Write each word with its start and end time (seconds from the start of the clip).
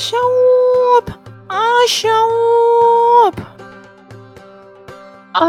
asyaup. 0.00 1.12
Ah, 1.52 1.84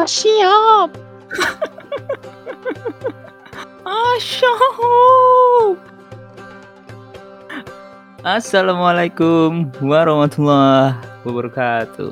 siap. 0.03 0.91
Asyaup. 3.87 5.79
Assalamualaikum 8.27 9.71
warahmatullahi 9.79 10.99
wabarakatuh. 11.23 12.11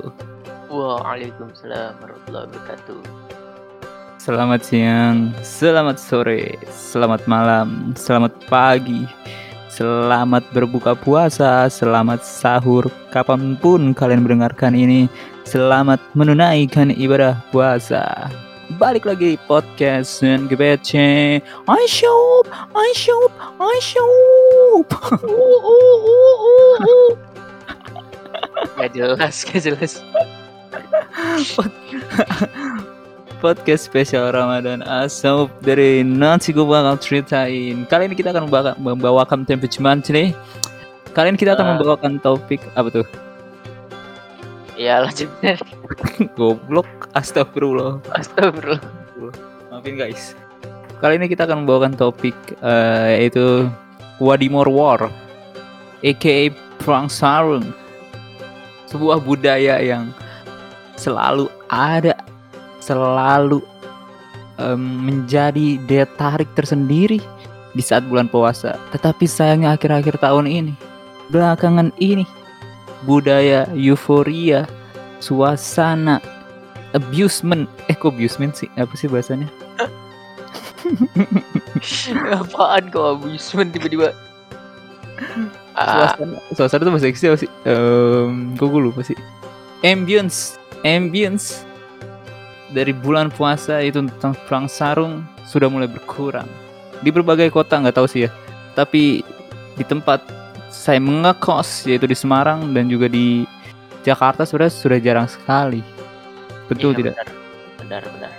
Waalaikumsalam 0.71 1.99
warahmatullahi 1.99 2.47
wabarakatuh. 2.47 2.99
Selamat 4.16 4.63
siang, 4.63 5.35
selamat 5.44 5.99
sore, 5.99 6.55
selamat 6.71 7.27
malam, 7.27 7.91
selamat 7.99 8.31
pagi, 8.47 9.08
selamat 9.79 10.43
berbuka 10.51 10.91
puasa, 10.91 11.71
selamat 11.71 12.19
sahur, 12.27 12.91
kapan 13.15 13.55
pun 13.55 13.95
kalian 13.95 14.27
mendengarkan 14.27 14.75
ini, 14.75 15.07
selamat 15.47 16.03
menunaikan 16.19 16.91
ibadah 16.91 17.39
puasa. 17.55 18.27
Balik 18.75 19.07
lagi 19.07 19.33
di 19.33 19.39
podcast 19.49 20.19
NGBC 20.19 20.91
Aisyup, 21.65 22.45
Aisyup, 22.75 23.31
Aisyup 23.57 24.88
uh. 24.91 25.63
Gak 28.83 28.91
jelas, 28.91 29.47
gak 29.47 29.63
jelas. 29.63 30.03
Podcast 33.39 33.87
spesial 33.87 34.29
Ramadan 34.29 34.83
Asap 34.83 35.47
dari 35.63 36.03
nanti 36.03 36.51
gue 36.51 36.61
bakal 36.61 36.99
ceritain 36.99 37.87
Kali 37.87 38.05
ini 38.05 38.13
kita 38.13 38.29
akan 38.29 38.45
membawa- 38.45 38.75
membawakan 38.75 39.43
tempe 39.43 39.65
cuman 39.65 40.03
nih 40.03 40.35
Kali 41.09 41.31
ini 41.31 41.37
kita 41.37 41.55
akan 41.55 41.65
Ah. 41.65 41.69
membawakan 41.73 42.19
topik 42.19 42.61
apa 42.75 42.91
tuh? 42.93 43.07
Ya 44.77 45.01
lanjut. 45.01 45.27
Goblok, 46.37 46.87
astagfirullah 47.11 47.99
Astagfirullah. 48.13 48.79
Maafin 49.69 49.95
guys 49.95 50.35
Kali 50.99 51.15
ini 51.15 51.27
kita 51.27 51.43
akan 51.43 51.63
membawakan 51.63 51.95
topik 51.95 52.35
eh, 52.59 53.17
yaitu 53.17 53.67
Wadimor 54.19 54.67
War 54.67 55.07
aka 55.99 56.37
Perang 56.77 57.07
Sarung 57.07 57.71
Sebuah 58.85 59.19
budaya 59.19 59.79
yang 59.79 60.11
selalu 60.95 61.47
ada 61.67 62.15
Selalu 62.89 63.61
em, 64.57 64.81
menjadi 64.81 65.77
daya 65.85 66.09
tarik 66.17 66.49
tersendiri 66.57 67.21
di 67.77 67.83
saat 67.85 68.01
bulan 68.09 68.25
puasa 68.25 68.81
Tetapi 68.89 69.29
sayangnya 69.29 69.77
akhir-akhir 69.77 70.17
tahun 70.17 70.49
ini 70.49 70.73
Belakangan 71.29 71.93
ini 72.01 72.25
Budaya 73.05 73.69
euforia 73.77 74.65
Suasana 75.21 76.17
Abusement 76.97 77.69
Eh 77.85 77.93
kok 77.93 78.17
abusement 78.17 78.57
sih? 78.57 78.65
Apa 78.73 78.97
sih 78.97 79.05
bahasanya? 79.05 79.45
Apaan 82.41 82.89
kau 82.89 83.13
abusement 83.13 83.69
tiba-tiba? 83.69 84.17
Suasana 85.77 86.35
suasana 86.57 86.81
tuh 86.81 86.91
bahasa 86.91 87.07
Inggrisnya 87.07 87.29
apa 87.31 87.39
sih? 87.39 87.49
Kok 88.57 88.67
gue 88.67 88.81
lupa 88.81 89.05
sih. 89.05 89.15
Ambience, 89.85 90.59
ambience 90.83 91.69
dari 92.74 92.94
bulan 92.94 93.34
puasa 93.34 93.81
itu 93.81 94.02
tentang 94.06 94.38
perang 94.46 94.69
sarung 94.69 95.25
sudah 95.46 95.68
mulai 95.69 95.90
berkurang 95.90 96.47
di 97.00 97.09
berbagai 97.09 97.52
kota 97.52 97.80
nggak 97.80 97.96
tahu 97.96 98.07
sih 98.07 98.28
ya. 98.28 98.31
Tapi 98.75 99.24
di 99.75 99.84
tempat 99.88 100.24
saya 100.69 101.00
mengekos 101.02 101.88
yaitu 101.88 102.06
di 102.06 102.16
Semarang 102.16 102.75
dan 102.75 102.91
juga 102.91 103.08
di 103.09 103.47
Jakarta 104.03 104.44
sebenarnya 104.44 104.74
sudah 104.75 105.00
jarang 105.00 105.28
sekali. 105.28 105.81
Betul 106.68 106.96
iya, 106.96 106.97
tidak? 107.00 107.13
Benar, 107.16 107.29
benar. 107.79 108.03
benar. 108.13 108.34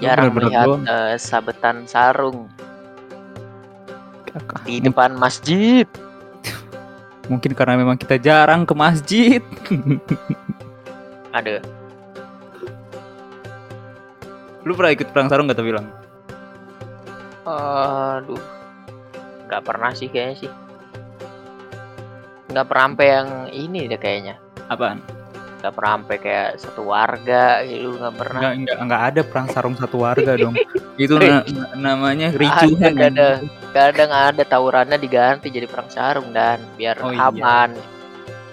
Jarang 0.00 0.32
benar-benar 0.32 0.48
melihat 0.48 0.66
doang. 0.66 0.82
eh, 0.88 1.14
sabetan 1.20 1.76
sarung 1.84 2.48
Kakak. 4.24 4.64
di 4.64 4.80
depan 4.80 5.12
masjid. 5.16 5.86
Mungkin 7.30 7.52
karena 7.54 7.78
memang 7.78 8.00
kita 8.00 8.16
jarang 8.16 8.64
ke 8.64 8.74
masjid. 8.74 9.42
Ada. 11.36 11.62
Lu 14.64 14.76
pernah 14.76 14.92
ikut 14.92 15.08
perang 15.12 15.28
sarung 15.32 15.48
gak 15.48 15.64
bilang? 15.64 15.88
Aduh. 17.48 18.40
Nggak 19.48 19.62
pernah 19.66 19.90
sih 19.96 20.06
kayaknya 20.06 20.36
sih. 20.46 20.50
Nggak 22.50 22.66
pernah 22.70 22.84
sampai 22.90 23.06
yang 23.08 23.28
ini 23.50 23.80
deh 23.90 23.98
kayaknya. 23.98 24.34
Apaan? 24.70 25.02
Nggak 25.60 25.72
pernah 25.76 25.90
sampai 25.98 26.16
kayak 26.22 26.48
satu 26.56 26.82
warga 26.86 27.44
gitu 27.66 27.88
nggak 27.98 28.14
pernah. 28.16 28.40
Enggak, 28.40 28.54
enggak, 28.56 28.76
enggak 28.84 29.02
ada 29.10 29.20
perang 29.26 29.46
sarung 29.50 29.76
satu 29.76 29.96
warga 30.00 30.32
dong. 30.38 30.54
Itu 31.02 31.16
na- 31.18 31.42
na- 31.42 31.72
namanya 31.76 32.28
ricuhan. 32.36 32.94
Ada, 32.94 33.08
kadang. 33.10 33.40
Kadang 33.70 34.10
ada 34.10 34.42
tawurannya 34.44 34.98
diganti 35.00 35.48
jadi 35.50 35.66
perang 35.66 35.90
sarung 35.90 36.30
dan 36.30 36.60
biar 36.76 37.00
Oh, 37.02 37.10
iya. 37.10 37.28
aman. 37.32 37.70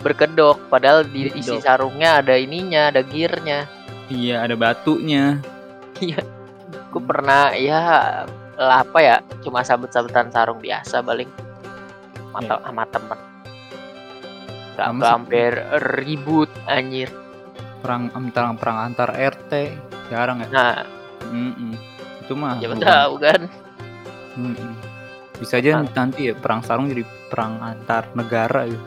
Berkedok 0.02 0.72
padahal 0.72 1.04
di 1.10 1.30
isi 1.36 1.58
sarungnya 1.60 2.22
ada 2.22 2.38
ininya, 2.38 2.94
ada 2.94 3.02
gearnya. 3.02 3.66
Iya, 4.08 4.46
ada 4.46 4.56
batunya. 4.56 5.42
Gue 6.88 7.02
pernah 7.02 7.52
ya 7.54 8.24
lah, 8.54 8.82
apa 8.82 9.00
ya 9.00 9.16
cuma 9.40 9.62
sabet-sabetan 9.62 10.30
sarung 10.30 10.58
biasa 10.58 11.00
paling 11.00 11.30
mata 12.32 12.58
sama 12.60 12.84
temen 12.86 13.20
nggak 14.74 14.78
Sama 14.78 14.94
nggak 14.94 15.06
sih. 15.06 15.14
hampir 15.14 15.52
ribut 15.98 16.50
anjir 16.66 17.10
Perang 17.78 18.10
antara 18.12 18.50
perang 18.54 18.78
antar 18.84 19.10
RT. 19.12 19.54
Jarang 20.08 20.42
ya. 20.42 20.48
nah 20.50 20.76
Mm-mm. 21.24 21.74
Itu 22.20 22.34
mah. 22.34 22.58
bukan. 22.58 22.78
tahu 22.80 23.14
kan 23.18 23.42
Mm-mm. 24.36 24.74
Bisa 25.38 25.58
aja 25.58 25.82
nanti 25.84 26.30
ya 26.30 26.34
perang 26.34 26.62
sarung 26.62 26.88
jadi 26.88 27.02
perang 27.28 27.58
antar 27.60 28.10
negara 28.12 28.66
gitu. 28.66 28.82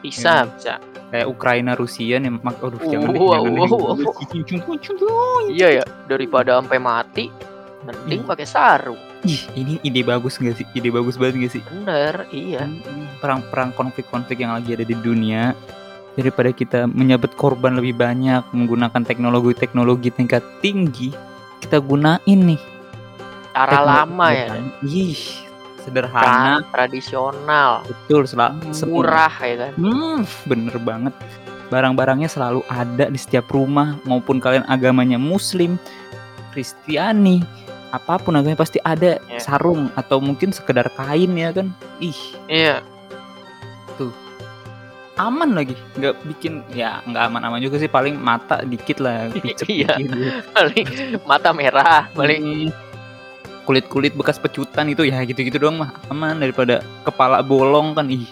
bisa 0.00 0.42
Iya. 0.42 0.50
bisa 0.50 0.74
Kayak 1.14 1.30
Ukraina 1.30 1.72
Rusia 1.78 2.18
nih. 2.18 2.26
Mak 2.42 2.58
aduh 2.58 2.82
jangan 2.90 3.14
deh, 3.14 3.20
Wow, 3.22 3.46
jangan 3.46 3.70
wow, 3.70 3.94
wow. 3.94 5.46
iya 5.46 5.68
ya 5.78 5.84
daripada 6.10 6.58
sampai 6.58 6.82
mati 6.82 7.30
mending 7.86 8.26
Iya. 8.26 8.28
pakai 8.34 8.46
sarung 8.50 8.98
Ih, 9.22 9.40
ini 9.54 9.78
ide 9.80 10.02
bagus 10.02 10.36
gak 10.36 10.58
sih? 10.58 10.66
Ide 10.74 10.90
bagus 10.90 11.14
banget 11.16 11.46
gak 11.46 11.52
sih? 11.54 11.62
bener 11.70 12.26
iya 12.28 12.66
Mm-mm. 12.66 13.22
Perang-perang 13.22 13.70
konflik-konflik 13.72 14.42
yang 14.42 14.58
lagi 14.58 14.74
ada 14.74 14.82
di 14.82 14.96
dunia 14.98 15.54
daripada 16.14 16.50
kita 16.50 16.90
menyabet 16.90 17.30
korban 17.38 17.78
lebih 17.78 17.94
banyak 17.94 18.42
menggunakan 18.50 19.02
teknologi-teknologi 19.06 20.10
tingkat 20.10 20.42
tinggi 20.58 21.14
kita 21.60 21.78
gunain 21.78 22.20
nih 22.26 22.60
cara 23.50 23.80
lama 23.82 24.26
ya 24.30 24.54
ih 24.82 25.43
sederhana. 25.84 26.58
Tra- 26.58 26.66
tradisional. 26.72 27.84
Betul 27.84 28.24
sel- 28.24 28.56
semua. 28.70 29.04
murah 29.04 29.34
ya 29.38 29.54
kan? 29.60 29.72
Hmm, 29.76 30.18
bener 30.44 30.76
banget. 30.78 31.14
Barang-barangnya 31.66 32.26
selalu 32.26 32.60
ada 32.66 33.06
di 33.06 33.16
setiap 33.16 33.48
rumah 33.48 34.00
maupun 34.02 34.38
kalian 34.38 34.64
agamanya 34.64 35.16
muslim 35.16 35.76
kristiani 36.50 37.42
apa 37.88 38.16
pun 38.16 38.32
agamanya 38.32 38.56
pasti 38.56 38.78
ada 38.80 39.18
Ya. 39.24 39.38
sarung 39.38 39.86
atau 39.92 40.18
mungkin 40.18 40.50
sekedar 40.50 40.88
kain 40.92 41.30
ya 41.32 41.50
kan? 41.50 41.70
Ih. 41.98 42.20
Iya. 42.46 42.82
Aman 45.14 45.54
lagi. 45.54 45.78
Nggak 45.94 46.26
bikin 46.26 46.66
ya 46.68 46.98
nggak 47.04 47.22
aman-aman 47.24 47.62
juga 47.62 47.78
sih. 47.78 47.86
Paling 47.86 48.18
mata 48.18 48.66
dikit 48.66 48.98
lah 48.98 49.30
picek 49.34 49.70
Iya. 49.70 49.94
dikit. 49.94 50.42
paling 50.50 50.86
mata 51.22 51.50
merah 51.50 52.10
paling 52.10 52.42
Hmm, 52.66 52.83
kulit-kulit 53.64 54.12
bekas 54.12 54.36
pecutan 54.36 54.92
itu 54.92 55.08
ya 55.08 55.24
gitu-gitu 55.24 55.56
doang 55.56 55.80
mah. 55.80 55.90
Aman 56.12 56.40
daripada 56.40 56.84
kepala 57.02 57.40
bolong 57.40 57.96
kan 57.96 58.08
ih 58.08 58.28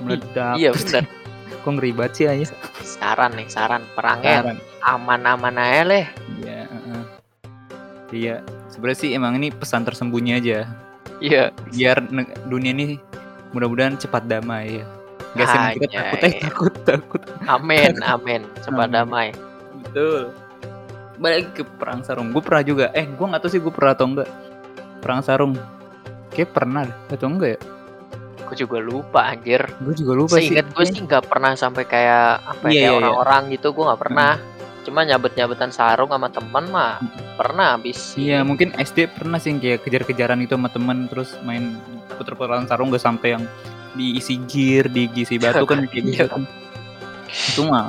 meledak. 0.00 0.56
Iya 0.58 0.72
bener. 0.72 1.04
Kok 1.62 1.78
ngeri 1.78 1.94
banget 1.94 2.12
sih 2.18 2.26
ayah 2.26 2.48
saran 2.82 3.32
nih 3.38 3.46
saran. 3.46 3.84
Perangnya 3.94 4.58
aman-aman 4.82 5.54
aja 5.60 5.82
leh. 5.86 6.06
Iya 6.42 6.66
heeh. 6.66 7.02
iya 8.12 8.36
sebenarnya 8.68 8.98
sih 8.98 9.10
emang 9.14 9.38
ini 9.38 9.54
pesan 9.54 9.86
tersembunyi 9.86 10.32
aja. 10.42 10.66
Iya. 11.22 11.54
Biar 11.70 12.02
dunia 12.50 12.74
ini 12.74 12.98
mudah-mudahan 13.54 13.94
cepat 14.00 14.26
damai 14.26 14.82
ya. 14.82 14.84
Gak 15.32 15.48
sih 15.48 15.60
kita 15.80 15.88
takut 15.88 16.20
eh 16.24 16.34
takut 16.40 16.74
takut. 16.84 17.22
Amin 17.48 17.94
amin. 18.12 18.42
Cepat 18.60 18.90
Amin. 18.90 18.96
damai. 18.96 19.28
Betul. 19.86 20.34
Balik 21.16 21.54
ke 21.56 21.62
perang 21.78 22.02
sarung. 22.02 22.34
Gue 22.34 22.42
pernah 22.42 22.64
juga. 22.66 22.86
Eh, 22.92 23.06
gue 23.06 23.26
nggak 23.26 23.40
tahu 23.46 23.50
sih 23.52 23.60
gue 23.62 23.72
pernah 23.72 23.94
atau 23.94 24.06
enggak. 24.10 24.28
Perang 25.02 25.20
sarung. 25.20 25.52
Kayak 26.30 26.54
pernah 26.54 26.86
deh, 26.86 26.96
atau 27.10 27.28
enggak 27.28 27.50
ya? 27.50 27.60
aku 28.42 28.58
juga 28.58 28.78
lupa 28.78 29.20
anjir 29.26 29.64
Gue 29.80 29.96
juga 29.96 30.12
lupa 30.12 30.36
sih. 30.36 30.52
seingat 30.52 30.68
gue 30.68 30.84
sih 30.84 31.00
nggak 31.00 31.24
pernah 31.24 31.56
sampai 31.56 31.82
kayak 31.82 32.36
apa 32.42 32.64
Iya, 32.64 32.68
ya, 32.68 32.68
kayak 32.68 32.76
iya, 32.76 32.84
iya. 32.84 32.98
orang-orang 33.00 33.42
gitu 33.48 33.66
gue 33.72 33.84
nggak 33.86 34.00
pernah 34.02 34.30
cuma 34.82 35.00
nyabet-nyabetan 35.00 35.70
sarung 35.70 36.10
sama 36.10 36.28
teman 36.28 36.64
mah 36.68 36.92
pernah 37.32 37.66
habis 37.72 38.12
Iya 38.12 38.44
mungkin 38.44 38.76
SD 38.76 39.08
pernah 39.10 39.38
sih 39.38 39.56
kayak 39.56 39.80
kejar-kejaran 39.80 40.36
itu 40.38 40.52
sama 40.52 40.68
temen 40.68 41.08
terus 41.08 41.32
main 41.40 41.80
puter-puteran 42.12 42.66
sarung 42.66 42.92
gak 42.92 43.00
sampai 43.00 43.28
yang 43.32 43.44
diisi 43.92 44.36
gear, 44.44 44.84
diisi 44.84 45.36
batu 45.36 45.64
kan 45.64 45.80
kayak 45.88 46.04
gitu 46.04 46.12
Iya. 46.12 46.28
kan. 46.28 46.42
Itu 47.48 47.60
mah 47.64 47.88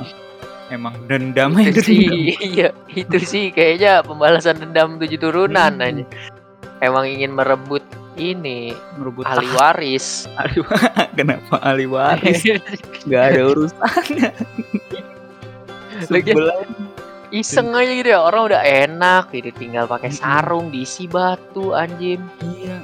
emang 0.70 0.96
dendam 1.04 1.52
aja 1.52 1.68
itu 1.68 1.80
sih 1.82 1.96
dendam. 2.00 2.40
iya 2.56 2.68
itu 2.88 3.18
sih 3.20 3.44
kayaknya 3.50 4.00
pembalasan 4.00 4.56
dendam 4.56 4.96
tujuh 4.96 5.20
turunan 5.20 5.76
Hmm. 5.76 5.84
aja 5.84 6.04
emang 6.80 7.04
ingin 7.04 7.30
merebut 7.30 7.82
ini 8.14 8.70
Merebut 8.94 9.26
ahli 9.26 9.46
waris 9.54 10.24
ahli 10.40 10.62
Kenapa 11.14 11.58
ahli 11.60 11.86
waris? 11.86 12.46
Gak 13.10 13.34
ada 13.34 13.40
urusannya. 13.50 14.30
Sebelah 16.04 16.62
iseng 17.30 17.74
aja 17.74 17.90
gitu 17.90 18.14
ya 18.14 18.22
orang 18.22 18.54
udah 18.54 18.62
enak 18.62 19.34
gitu 19.34 19.50
tinggal 19.58 19.90
pakai 19.90 20.10
sarung 20.10 20.70
diisi 20.70 21.10
batu 21.10 21.74
anjing 21.74 22.22
Iya. 22.38 22.78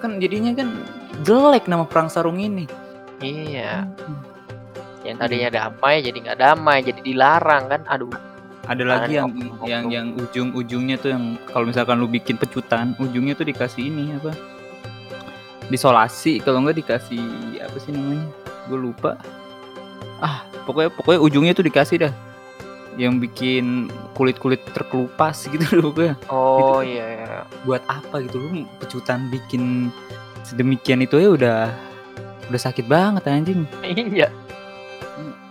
Kan 0.00 0.16
jadinya 0.16 0.56
kan 0.56 0.72
jelek 1.20 1.68
nama 1.68 1.84
perang 1.84 2.08
sarung 2.08 2.40
ini. 2.40 2.64
iya 3.20 3.84
Hmm. 4.00 4.24
yang 5.04 5.16
tadinya 5.16 5.48
damai 5.48 6.00
jadi 6.00 6.16
nggak 6.16 6.40
damai 6.40 6.80
jadi 6.80 7.00
dilarang 7.00 7.68
kan 7.68 7.84
aduh 7.84 8.08
Ada 8.70 8.84
lagi 8.86 9.18
yang 9.18 9.34
Oknum-oknum. 9.34 9.66
yang 9.66 9.84
yang 9.90 10.06
ujung-ujungnya 10.14 10.96
tuh 10.96 11.10
yang 11.10 11.34
kalau 11.50 11.66
misalkan 11.66 11.98
lu 11.98 12.06
bikin 12.06 12.38
pecutan, 12.38 12.94
ujungnya 13.02 13.34
tuh 13.34 13.42
dikasih 13.42 13.90
ini 13.90 14.14
apa? 14.14 14.30
Disolasi, 15.66 16.38
kalau 16.38 16.62
enggak 16.62 16.78
dikasih 16.82 17.18
apa 17.62 17.76
sih 17.78 17.90
namanya? 17.90 18.26
Gue 18.70 18.78
lupa. 18.78 19.18
Ah, 20.18 20.46
pokoknya 20.66 20.90
pokoknya 20.94 21.18
ujungnya 21.18 21.52
tuh 21.54 21.66
dikasih 21.66 22.06
dah. 22.06 22.14
Yang 22.94 23.26
bikin 23.26 23.64
kulit-kulit 24.14 24.62
terkelupas 24.70 25.46
gitu 25.52 25.66
loh 25.74 25.90
pokoknya. 25.90 26.14
oh 26.30 26.82
iya, 26.82 27.06
iya. 27.26 27.26
Buat 27.66 27.82
apa 27.90 28.22
gitu 28.22 28.38
lu 28.38 28.48
pecutan 28.78 29.30
bikin 29.30 29.90
sedemikian 30.46 31.02
itu 31.02 31.18
ya 31.18 31.30
udah 31.34 31.58
udah 32.46 32.60
sakit 32.60 32.86
banget 32.86 33.26
anjing. 33.26 33.66
iya 33.82 34.30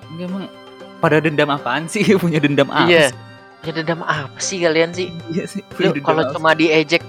Enggak 0.08 0.26
emang 0.28 0.44
pada 1.00 1.18
dendam 1.18 1.50
apaan 1.50 1.86
sih? 1.86 2.04
Punya 2.22 2.38
dendam 2.38 2.70
apa? 2.70 2.86
iya 2.86 3.10
sih? 3.10 3.18
ya 3.60 3.72
dendam 3.76 4.00
apa 4.02 4.40
sih 4.40 4.58
kalian 4.58 4.92
sih 4.92 5.12
Iya 5.28 5.44
sih. 5.44 5.60
Punya 5.68 5.92
kalau 6.00 6.24
cuma 6.32 6.56
diejek 6.56 7.04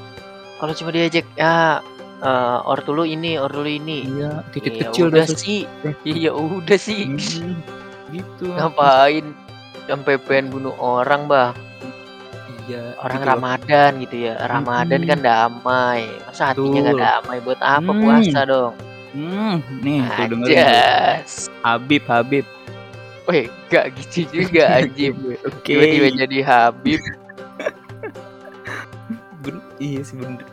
kalau 0.58 0.74
cuma 0.74 0.90
diejek 0.90 1.22
ya 1.34 1.78
eh 2.20 2.58
ortu 2.64 2.90
lu 2.90 3.02
ini 3.02 3.38
ortu 3.38 3.62
lu 3.62 3.70
ini 3.70 4.02
Iya, 4.04 4.42
titik 4.50 4.74
Ya 4.74 4.90
kecil 4.90 5.08
udah 5.08 5.24
dah, 5.24 5.30
sih 5.30 5.62
Eh. 5.86 5.94
iya 6.04 6.30
udah 6.30 6.74
sih 6.76 7.06
Hmm, 7.06 7.54
gitu. 8.10 8.50
ngapain 8.50 9.30
sampai 9.86 10.18
pengen 10.18 10.50
bunuh 10.50 10.74
orang 10.76 11.24
bah 11.24 11.54
Iya, 12.66 12.94
orang 12.98 13.18
gitu 13.18 13.24
loh. 13.24 13.34
Ramadan 13.34 13.90
gitu 13.98 14.16
ya 14.20 14.34
Ramadan 14.42 15.00
Mm-mm. 15.00 15.10
kan 15.10 15.20
damai 15.22 16.02
masa 16.22 16.42
hatinya 16.50 16.80
nggak 16.84 16.98
damai 17.00 17.38
buat 17.40 17.60
apa 17.60 17.90
Hmm. 17.90 18.00
puasa 18.00 18.40
dong 18.44 18.74
Hmm, 19.10 19.58
nih 19.80 20.02
tuh 20.08 20.26
dengerin 20.28 21.26
Habib, 21.62 22.02
Habib. 22.06 22.46
Weh, 23.30 23.46
gak 23.70 23.94
gitu 23.94 24.26
juga 24.42 24.66
anjing 24.82 25.14
Oke. 25.46 25.70
Tiba-tiba 25.70 26.08
jadi 26.26 26.38
Habib 26.42 27.00
Ben- 29.40 29.64
iya 29.80 30.02
sih 30.04 30.18
bener. 30.20 30.44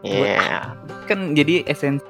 Iya 0.00 0.72
Kan 1.04 1.36
jadi 1.36 1.66
esensi 1.68 2.06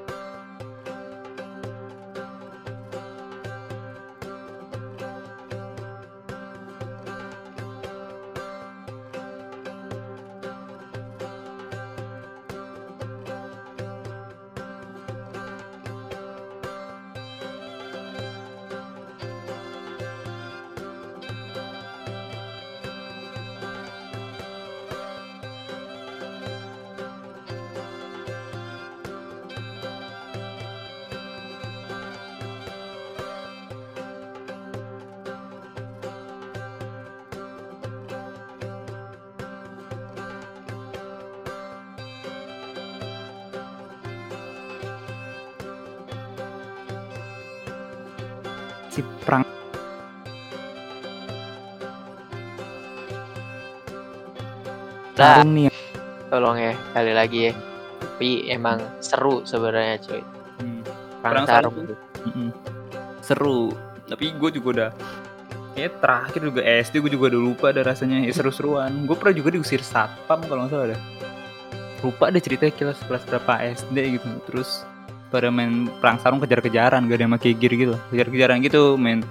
si 48.91 49.01
perang 49.25 49.47
sarung 55.15 55.53
nih. 55.55 55.69
tolong 56.31 56.59
ya 56.59 56.75
kali 56.95 57.13
lagi 57.13 57.39
ya 57.51 57.53
Tapi 58.01 58.51
emang 58.53 58.79
seru 59.01 59.45
sebenarnya 59.49 59.97
cuy 60.05 60.23
Hmm, 60.61 60.85
Perang 61.25 61.45
Perang 61.45 61.47
sarung 61.49 61.75
mm-mm. 62.29 62.49
Seru. 63.25 63.73
Tapi 64.09 64.35
gue 64.37 64.51
juga 64.61 64.69
udah 64.75 64.91
kayak 65.73 66.03
terakhir 66.05 66.41
juga 66.53 66.61
SD 66.61 67.01
gue 67.01 67.13
juga 67.17 67.33
udah 67.33 67.41
lupa 67.41 67.67
ada 67.73 67.81
rasanya 67.87 68.27
ya, 68.27 68.33
seru-seruan. 68.35 69.09
Gue 69.09 69.17
pernah 69.17 69.35
juga 69.41 69.57
diusir 69.57 69.81
satpam 69.81 70.45
kalau 70.45 70.67
nggak 70.67 70.73
salah 70.75 70.87
ada. 70.93 70.99
Lupa 72.05 72.29
deh 72.29 72.43
ceritanya 72.45 72.77
kelas 72.77 73.01
kelas 73.09 73.23
berapa 73.25 73.53
SD 73.73 73.97
gitu. 74.21 74.29
Terus 74.53 74.85
pada 75.31 75.49
main 75.49 75.87
perang 76.03 76.19
sarung 76.19 76.43
kejar-kejaran 76.43 77.07
gak 77.07 77.17
ada 77.17 77.25
yang 77.25 77.35
pakai 77.39 77.55
gear 77.55 77.73
gitu. 77.79 77.95
Kejar-kejaran 78.11 78.59
gitu 78.67 78.99
main 78.99 79.23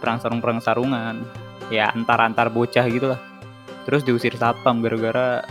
perang 0.00 0.18
sarung 0.18 0.40
perang 0.40 0.58
sarungan. 0.64 1.22
Ya 1.68 1.92
antar 1.92 2.24
antar 2.24 2.48
bocah 2.48 2.88
gitu 2.88 3.12
lah. 3.12 3.20
Terus 3.84 4.02
diusir 4.02 4.34
satpam 4.34 4.82
gara-gara 4.82 5.44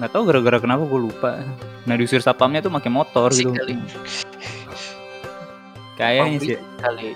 nggak 0.00 0.08
tahu 0.08 0.22
gara-gara 0.24 0.56
kenapa 0.62 0.88
gue 0.88 1.00
lupa. 1.10 1.42
Nah 1.84 1.94
diusir 1.98 2.22
satpamnya 2.24 2.64
tuh 2.64 2.72
pakai 2.72 2.88
motor 2.88 3.28
gitu. 3.34 3.52
kayaknya 6.00 6.38
sih. 6.40 6.58
kali. 6.80 7.12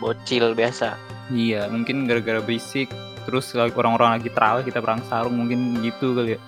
Bocil 0.00 0.54
biasa. 0.56 0.96
Iya 1.34 1.66
mungkin 1.68 2.06
gara-gara 2.06 2.40
berisik 2.40 2.88
terus 3.26 3.50
orang-orang 3.58 4.22
lagi 4.22 4.30
terawih 4.30 4.62
kita 4.62 4.78
perang 4.78 5.02
sarung 5.10 5.34
mungkin 5.34 5.82
gitu 5.82 6.14
kali 6.14 6.38
ya. 6.38 6.40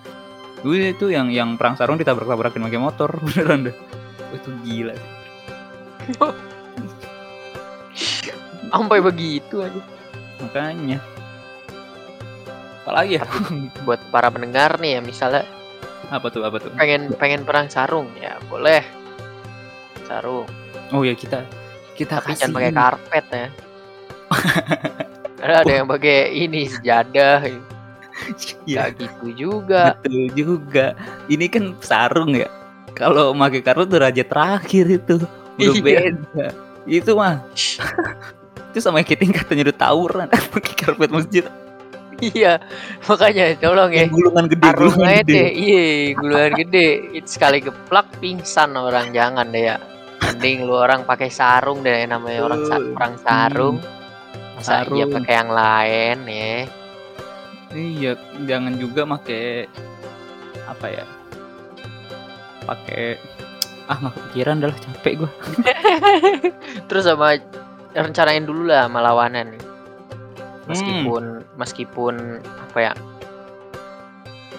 Gue 0.59 0.91
itu 0.91 1.11
yang 1.11 1.31
yang 1.31 1.55
perang 1.55 1.79
sarung 1.79 1.99
ditabrak-tabrakin 1.99 2.63
pakai 2.67 2.81
motor 2.81 3.11
beneran 3.27 3.71
Wah, 3.71 3.98
itu 4.35 4.51
gila 4.65 4.95
sih. 4.95 5.11
Sampai 8.73 9.01
begitu 9.01 9.65
aja. 9.65 9.81
Makanya. 10.45 10.99
Apalagi 12.85 13.21
ya? 13.21 13.25
Buat 13.85 14.01
para 14.13 14.29
pendengar 14.33 14.81
nih 14.81 14.97
ya 14.97 15.01
misalnya 15.05 15.45
apa 16.09 16.33
tuh 16.33 16.41
apa 16.41 16.57
tuh? 16.57 16.73
pengen 16.73 17.13
pengen 17.21 17.45
perang 17.45 17.69
sarung 17.69 18.09
ya 18.17 18.41
boleh. 18.49 18.81
Sarung. 20.09 20.49
Oh 20.89 21.05
ya 21.05 21.13
kita 21.13 21.45
kita 22.01 22.25
tapi 22.25 22.33
kasih 22.33 22.49
jangan 22.49 22.57
pakai 22.57 22.73
karpet 22.73 23.27
ya. 23.29 23.49
Karena 25.39 25.57
ada 25.63 25.73
yang 25.73 25.87
pakai 25.87 26.33
ini 26.33 26.67
sejadah. 26.67 27.45
Iya, 28.67 28.91
Gak 28.91 28.99
gitu 28.99 29.27
juga. 29.37 29.95
Betul 30.03 30.27
juga. 30.35 30.87
Ini 31.31 31.47
kan 31.47 31.79
sarung 31.79 32.35
ya 32.35 32.51
kalau 32.99 33.31
pakai 33.33 33.63
kartu 33.63 33.87
tuh 33.87 34.01
raja 34.03 34.23
terakhir 34.23 34.87
itu. 34.91 35.17
Udah 35.57 35.73
Iya. 35.73 35.83
beda. 35.83 36.47
Itu 36.85 37.15
mah. 37.15 37.41
Itu 38.71 38.79
sama 38.79 39.01
kayak 39.01 39.23
tingkatannya 39.23 39.65
udah 39.65 39.79
tawuran. 39.79 40.27
Pakai 40.55 40.75
karpet 40.77 41.09
masjid. 41.09 41.45
Iya. 42.19 42.59
Makanya 43.05 43.57
tolong 43.57 43.91
ya. 43.91 44.05
Gulungan 44.07 44.45
gede 44.47 44.69
gulungan 44.73 45.09
gede. 45.23 45.33
deh 45.33 45.49
Iya 45.51 45.83
gulungan 46.15 46.53
gede. 46.59 46.89
Itu 47.15 47.29
sekali 47.31 47.59
geplak 47.59 48.11
pingsan 48.19 48.75
orang. 48.75 49.11
Jangan 49.11 49.49
deh 49.49 49.65
ya. 49.65 49.77
Mending 50.21 50.67
lu 50.67 50.75
orang 50.75 51.07
pakai 51.07 51.31
sarung 51.31 51.81
deh 51.81 52.05
Namanya 52.05 52.45
orang 52.45 52.61
sa- 52.67 52.77
Betul. 52.77 52.93
perang 52.93 53.15
sarung. 53.19 53.77
Masa 54.55 54.83
iya 54.85 54.85
Sarung. 54.85 55.15
pakai 55.15 55.35
yang 55.35 55.51
lain 55.51 56.17
ya. 56.27 56.55
Iya 57.69 58.13
jangan 58.45 58.75
juga 58.77 59.05
pakai 59.07 59.69
apa 60.65 60.87
ya 60.89 61.05
pakai 62.69 63.17
ah 63.89 63.97
nggak 63.97 64.15
kepikiran 64.15 64.61
dah 64.61 64.69
lah, 64.69 64.79
capek 64.79 65.13
gua 65.19 65.31
Terus 66.93 67.05
sama 67.09 67.41
rencanain 67.97 68.45
dulu 68.45 68.69
lah 68.69 68.85
sama 68.85 69.01
lawanan 69.01 69.57
nih. 69.57 69.63
Hmm. 69.65 70.69
Meskipun 70.69 71.25
meskipun 71.57 72.15
apa 72.45 72.79
ya 72.79 72.93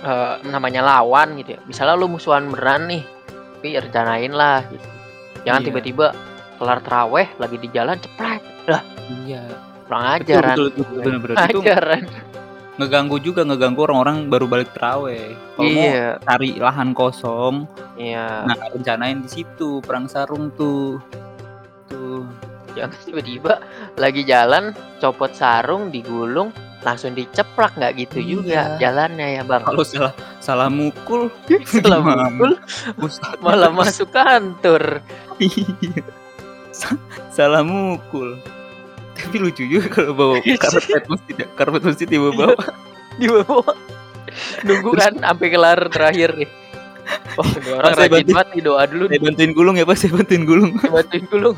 eh, 0.01 0.35
namanya 0.49 0.81
lawan 0.81 1.37
gitu 1.37 1.55
ya. 1.55 1.59
Misalnya 1.69 1.93
lu 1.93 2.09
musuhan 2.09 2.49
beneran 2.49 2.89
nih, 2.89 3.03
tapi 3.61 3.77
rencanain 3.77 4.33
lah 4.33 4.65
gitu. 4.67 4.87
Jangan 5.45 5.61
Iya. 5.61 5.67
tiba-tiba 5.71 6.07
kelar 6.57 6.79
teraweh 6.83 7.27
lagi 7.37 7.57
di 7.57 7.69
jalan 7.71 7.95
ceplek. 8.01 8.41
iya 9.25 9.41
Kurang 9.87 10.03
betul 10.05 10.21
ajaran. 10.21 10.53
betul, 10.53 10.67
betul, 10.69 10.85
betul 10.93 11.15
benar 11.17 11.47
itu 11.49 11.59
Ajaran. 11.65 12.03
Ngeganggu 12.79 13.19
juga 13.19 13.43
ngeganggu 13.43 13.83
orang-orang 13.83 14.31
baru 14.31 14.47
balik 14.47 14.71
teraweh. 14.71 15.35
Kalau 15.53 15.67
mau 15.67 15.83
Iya, 15.83 16.15
cari 16.23 16.49
lahan 16.55 16.95
kosong, 16.95 17.67
iya. 17.93 18.47
nah 18.47 18.55
rencanain 18.71 19.19
di 19.19 19.29
situ 19.29 19.83
perang 19.83 20.07
sarung 20.07 20.49
tuh. 20.55 20.97
Tuh. 21.85 22.23
Jangan 22.73 22.95
tiba-tiba 23.03 23.53
lagi 23.97 24.23
jalan 24.23 24.71
copot 24.97 25.33
sarung 25.33 25.89
digulung 25.89 26.53
langsung 26.79 27.11
diceplak 27.11 27.75
nggak 27.75 27.99
gitu 27.99 28.39
juga 28.39 28.79
Iya. 28.79 28.79
jalannya 28.79 29.27
ya 29.35 29.43
bang. 29.43 29.59
Kalau 29.67 29.83
salah 29.83 30.13
salah 30.39 30.69
mukul, 30.71 31.27
gimana? 31.49 32.31
mukul 32.31 32.55
malah 33.43 33.67
masuk 33.69 34.07
kantor. 34.09 35.03
Iya. 35.43 36.03
Sa- 36.71 36.99
salah 37.29 37.63
mukul. 37.63 38.39
Tapi 39.19 39.37
lucu 39.37 39.63
juga 39.67 39.87
kalau 39.91 40.11
bawa 40.15 40.35
karpet 40.41 41.05
masjid, 41.11 41.35
karpet 41.53 41.83
masjid 41.83 42.07
dibawa. 42.07 42.31
Bawa. 42.55 42.63
di 43.19 43.27
bawah 43.27 43.75
nunggu 44.63 44.89
kan 44.95 45.13
sampai 45.19 45.47
kelar 45.51 45.79
terakhir 45.91 46.29
nih. 46.39 46.49
Oh 47.35 47.47
ini 47.57 47.69
orang 47.73 47.93
Saya 47.97 48.07
rajin 48.07 48.27
banget 48.29 48.47
nih 48.53 48.61
doa 48.61 48.81
dulu 48.85 49.05
Saya 49.09 49.21
bantuin 49.25 49.51
gulung 49.51 49.75
ya 49.75 49.85
pak, 49.85 49.95
saya 49.97 50.11
bantuin 50.13 50.43
gulung. 50.45 50.71
saya 50.77 50.93
bantuin 50.93 51.23
gulung. 51.27 51.55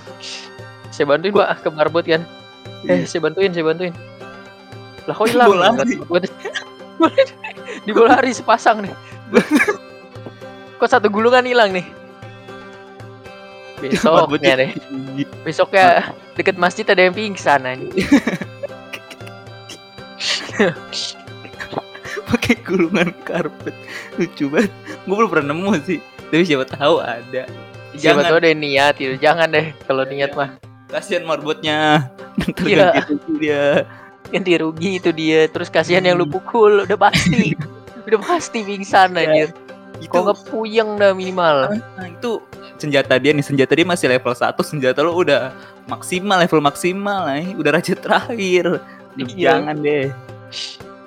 Saya 0.90 1.06
bantuin 1.06 1.34
pak 1.36 1.48
ke 1.62 1.70
marbot 1.70 2.06
kan. 2.08 2.22
Eh 2.88 3.04
saya 3.06 3.20
bantuin 3.22 3.52
saya 3.52 3.66
bantuin. 3.68 3.94
Lah 5.06 5.14
kok 5.14 5.28
hilang? 5.30 5.50
Bola 5.52 5.70
hari. 5.76 5.96
Di 7.86 7.92
bola 7.98 8.12
hari 8.18 8.32
sepasang 8.32 8.86
nih. 8.86 8.94
Kok 10.82 10.90
satu 10.90 11.14
gulungan 11.14 11.46
hilang 11.46 11.78
nih 11.78 11.86
besoknya 13.82 14.54
deh 14.56 14.72
besoknya 15.42 16.14
deket 16.34 16.56
masjid 16.56 16.86
ada 16.86 17.02
yang 17.02 17.14
pingsan 17.14 17.62
aja 17.66 17.82
Pakai 22.22 22.56
gulungan 22.64 23.12
karpet. 23.28 23.76
Lucu 24.16 24.48
banget. 24.48 24.72
Gue 25.04 25.16
belum 25.16 25.28
pernah 25.28 25.52
nemu 25.52 25.72
sih. 25.84 26.00
Tapi 26.32 26.44
siapa 26.46 26.66
tahu 26.66 27.04
ada. 27.04 27.44
siapa 27.92 28.00
Jangan. 28.00 28.24
tahu 28.24 28.36
ada 28.40 28.48
yang 28.48 28.62
niat 28.62 28.94
gitu 28.96 29.16
jangan 29.20 29.48
deh 29.52 29.68
kalau 29.84 30.08
niat 30.08 30.32
mah 30.32 30.56
Kasihan 30.88 31.28
marbotnya. 31.28 32.08
Ntar 32.40 32.64
Iya. 32.64 32.88
ganti 32.96 33.12
rugi 33.12 33.34
dia. 33.38 33.66
ganti 34.32 34.52
rugi 34.56 34.90
itu 34.96 35.10
dia 35.12 35.40
terus 35.48 35.68
kasihan 35.68 36.02
yang 36.02 36.16
lu 36.16 36.24
Hmm. 36.24 36.32
pukul 36.32 36.72
udah 36.86 36.96
pasti 36.96 37.52
udah 38.08 38.20
pasti 38.22 38.64
pingsan 38.64 39.12
Iya. 39.12 39.20
anjir 39.28 39.50
Itu, 40.00 40.08
kok 40.08 40.22
nggak 40.24 40.40
puyeng 40.48 40.90
dah 40.96 41.12
minimal 41.12 41.68
nah, 41.68 42.08
itu 42.08 42.40
senjata 42.82 43.22
dia 43.22 43.32
nih. 43.32 43.46
Senjata 43.46 43.78
dia 43.78 43.86
masih 43.86 44.10
level 44.10 44.34
1. 44.34 44.58
Senjata 44.66 45.06
lo 45.06 45.14
udah 45.14 45.54
maksimal, 45.86 46.42
level 46.42 46.62
maksimal. 46.66 47.30
Nih. 47.30 47.54
Udah 47.54 47.78
raja 47.78 47.94
terakhir. 47.94 48.82
Iya. 49.14 49.62
Jangan 49.62 49.78
deh. 49.80 50.10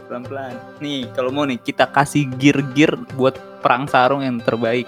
Pelan-pelan. 0.07 0.55
Nih, 0.79 1.11
kalau 1.17 1.35
mau 1.35 1.43
nih 1.43 1.59
kita 1.59 1.91
kasih 1.91 2.31
gear-gear 2.39 2.95
buat 3.19 3.35
perang 3.59 3.91
sarung 3.91 4.23
yang 4.23 4.39
terbaik. 4.39 4.87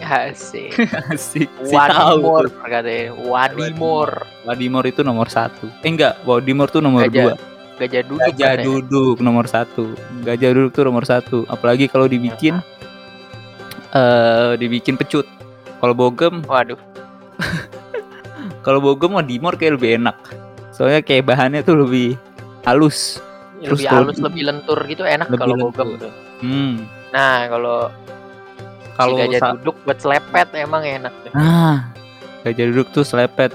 asik 0.00 0.72
Asik. 1.12 1.44
Si 1.60 1.76
Wadimor 1.76 2.48
katanya 2.64 3.12
Wadimor 3.20 4.24
Wadimor 4.48 4.84
itu 4.88 5.04
nomor 5.04 5.28
satu. 5.28 5.68
Eh 5.84 5.92
enggak, 5.92 6.16
Wadimor 6.24 6.72
tuh 6.72 6.80
nomor 6.80 7.04
Gajah 7.04 7.12
dua. 7.12 7.34
gajah 7.76 8.02
duduk 8.08 8.20
Gajah 8.32 8.52
katanya. 8.56 8.64
duduk 8.64 9.16
nomor 9.20 9.44
satu. 9.44 9.84
Gajah 10.24 10.50
duduk 10.56 10.72
tuh 10.72 10.84
nomor 10.88 11.04
satu. 11.04 11.44
Apalagi 11.46 11.84
kalau 11.86 12.08
dibikin 12.08 12.64
eh 13.92 14.52
dibikin 14.56 14.96
pecut. 14.96 15.28
Kalau 15.80 15.94
bogem, 15.94 16.44
waduh 16.44 16.76
kalau 18.60 18.78
bogem 18.78 19.12
Wadimor 19.12 19.56
kayak 19.56 19.80
lebih 19.80 19.96
enak. 19.96 20.16
Soalnya 20.70 21.00
kayak 21.00 21.24
bahannya 21.26 21.60
tuh 21.60 21.76
lebih 21.78 22.16
halus. 22.62 23.20
Terus 23.58 23.80
lebih 23.80 23.88
halus 23.90 24.16
lebih 24.18 24.42
lentur 24.42 24.78
gitu 24.84 25.04
enak 25.04 25.28
kalau 25.30 25.56
bogem 25.58 25.96
tuh 25.98 26.12
Hmm. 26.40 26.88
nah 27.10 27.44
kalau 27.46 27.92
Kalau 28.94 29.12
gajah 29.14 29.36
sa- 29.38 29.52
duduk 29.54 29.76
buat 29.82 29.96
selepet 29.96 30.48
emang 30.54 30.80
enak 30.80 31.12
deh. 31.24 31.32
Nah, 31.32 31.88
gajah 32.42 32.64
duduk 32.66 32.88
tuh 32.90 33.00
selepet. 33.00 33.52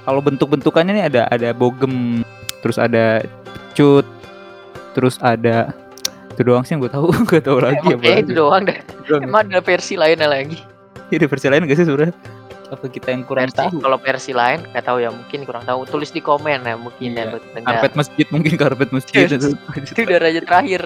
Kalau 0.00 0.20
bentuk-bentukannya 0.20 0.92
nih 0.94 1.04
ada 1.06 1.22
ada 1.26 1.48
bogem, 1.50 2.20
terus 2.60 2.76
ada 2.76 3.24
cut, 3.72 4.04
terus 4.92 5.16
ada 5.18 5.72
itu 6.30 6.42
doang 6.42 6.60
sih 6.62 6.72
yang 6.72 6.80
gue 6.80 6.90
tahu, 6.90 7.08
gue 7.30 7.40
tahu 7.40 7.58
lagi 7.60 7.80
emang 7.86 8.00
kayak 8.00 8.12
lagi. 8.14 8.24
itu 8.24 8.32
doang 8.34 8.62
deh 8.64 8.78
emang 9.14 9.40
ada 9.46 9.60
versi 9.60 9.94
lainnya 9.94 10.26
lagi 10.26 10.58
Ini 11.04 11.14
ada 11.16 11.28
versi 11.28 11.46
lain 11.46 11.62
gak 11.64 11.76
sih 11.76 11.84
sebenarnya? 11.84 12.14
Apa 12.64 12.86
kita 12.88 13.08
yang 13.10 13.22
kurang 13.22 13.46
versi 13.46 13.60
tahu? 13.60 13.76
kalau 13.78 13.98
versi 13.98 14.32
lain 14.32 14.64
nggak 14.66 14.82
tahu 14.82 14.98
ya 14.98 15.12
mungkin 15.12 15.38
kurang 15.44 15.62
tahu 15.62 15.84
tulis 15.84 16.08
di 16.08 16.18
komen 16.18 16.64
ya 16.64 16.74
mungkin 16.74 17.12
Iya. 17.12 17.38
ya 17.54 17.60
Karpet 17.62 17.92
masjid 17.94 18.26
mungkin 18.28 18.52
karpet 18.56 18.90
masjid 18.90 19.14
Yes. 19.22 19.36
itu. 19.36 19.48
itu 19.84 20.00
udah 20.02 20.18
raja 20.18 20.40
terakhir 20.40 20.82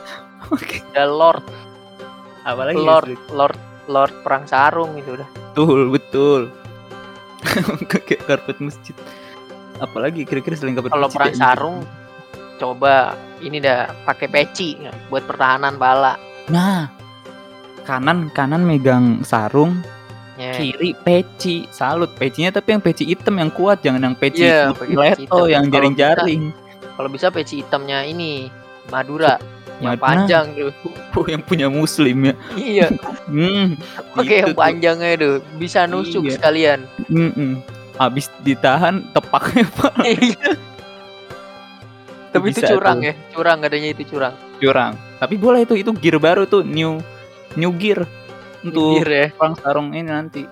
Oke. 0.54 0.80
udah 0.86 1.06
lord 1.06 1.44
Apalagi 2.42 2.78
ya, 2.78 2.86
lord 2.86 3.06
Sri? 3.06 3.16
lord 3.34 3.58
lord 3.86 4.14
perang 4.22 4.44
sarung 4.46 4.94
itu 4.94 5.10
udah 5.12 5.28
betul 5.50 5.80
betul. 5.90 6.40
Kayak 7.90 8.22
karpet 8.24 8.58
masjid. 8.60 8.94
Apalagi 9.76 10.24
kira-kira 10.24 10.54
selain 10.54 10.74
karpet 10.74 10.90
kalau 10.90 11.10
perang 11.10 11.32
ya? 11.32 11.38
sarung 11.42 11.76
coba 12.56 13.12
ini 13.38 13.58
dah 13.58 13.92
pakai 14.06 14.26
peci 14.26 14.78
ya, 14.78 14.94
buat 15.06 15.24
pertahanan 15.24 15.76
bala 15.76 16.16
Nah, 16.46 16.88
kanan 17.86 18.28
kanan 18.28 18.62
megang 18.62 19.22
sarung, 19.22 19.78
ya. 20.34 20.52
kiri 20.52 20.92
peci 20.98 21.64
salut 21.70 22.10
pecinya 22.12 22.50
tapi 22.50 22.74
yang 22.74 22.82
peci 22.82 23.06
hitam 23.06 23.38
yang 23.38 23.48
kuat 23.48 23.80
jangan 23.80 24.02
yang 24.02 24.16
peci 24.16 24.44
Iya, 24.44 24.74
pakai 24.74 24.92
peci 24.92 25.22
leto 25.22 25.40
yang 25.46 25.64
jaring-jaring 25.66 26.50
kalau 26.94 27.08
bisa 27.08 27.30
peci 27.30 27.62
hitamnya 27.62 28.02
ini 28.02 28.50
Madura 28.88 29.38
yang 29.78 29.94
Madura. 29.94 30.02
panjang 30.02 30.46
tuh 30.52 30.72
oh, 31.16 31.26
yang 31.26 31.42
punya 31.42 31.68
muslim 31.68 32.16
ya 32.24 32.34
iya 32.54 32.86
hmm, 33.30 33.76
pakai 34.12 34.34
yang 34.40 34.48
gitu 34.48 34.52
tuh. 34.52 34.58
panjangnya 34.58 35.10
tuh 35.16 35.34
bisa 35.56 35.86
nusuk 35.86 36.24
Iya. 36.24 36.32
sekalian 36.34 36.80
Mm-mm. 37.06 37.60
habis 37.96 38.26
ditahan 38.42 39.06
tepaknya 39.12 39.64
pak 39.78 39.94
Iya. 40.02 40.50
tapi 42.32 42.46
itu 42.50 42.60
curang 42.66 42.98
tuh. 43.00 43.08
ya 43.08 43.14
curang 43.30 43.58
adanya 43.62 43.88
itu 43.90 44.02
curang 44.06 44.34
curang 44.58 44.92
tapi 45.16 45.34
boleh 45.36 45.62
itu 45.62 45.74
itu 45.76 45.90
gear 45.94 46.16
baru 46.16 46.44
tuh 46.44 46.60
new 46.60 47.00
new 47.56 47.72
gear 47.74 48.04
untuk 48.62 49.00
Pinggir 49.00 49.08
ya. 49.08 49.26
perang 49.32 49.54
sarung 49.58 49.88
ini 49.90 50.06
nanti. 50.06 50.42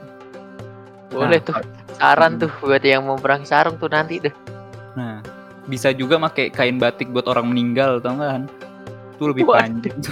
Boleh 1.08 1.38
Nah, 1.38 1.46
tuh. 1.46 1.54
Saran 1.94 2.32
tuh 2.36 2.50
buat 2.58 2.82
yang 2.82 3.06
mau 3.06 3.14
perang 3.14 3.46
sarung 3.46 3.78
tuh 3.78 3.86
nanti 3.86 4.18
deh. 4.18 4.34
Nah 4.98 5.22
bisa 5.64 5.94
juga 5.96 6.20
pakai 6.20 6.52
kain 6.52 6.76
batik 6.76 7.08
buat 7.08 7.24
orang 7.24 7.48
meninggal 7.48 7.96
tau 7.96 8.20
kan 8.20 8.44
itu 9.14 9.24
lebih 9.30 9.44
Waduh. 9.46 9.62
panjang. 9.62 9.96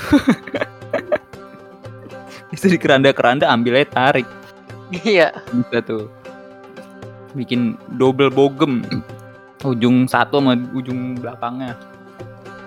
Bisa 2.48 2.68
di 2.68 2.76
keranda-keranda 2.76 3.48
ambilnya 3.48 3.88
tarik. 3.88 4.28
Iya. 4.92 5.32
Bisa 5.50 5.80
tuh. 5.80 6.06
Bikin 7.32 7.74
double 7.96 8.28
bogem. 8.28 8.84
Ujung 9.68 10.04
satu 10.04 10.42
sama 10.42 10.58
ujung 10.74 11.16
belakangnya. 11.16 11.78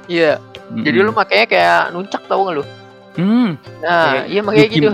Iya. 0.08 0.40
Jadi 0.74 0.98
lu 0.98 1.12
makanya 1.12 1.46
kayak 1.46 1.82
nuncak 1.94 2.24
tau 2.26 2.48
gak 2.50 2.58
lu 2.58 2.64
hmm, 3.16 3.50
nah 3.80 4.04
Kayak 4.12 4.26
iya 4.28 4.42
makanya 4.44 4.68
Yuki- 4.68 4.76
gitu. 4.78 4.92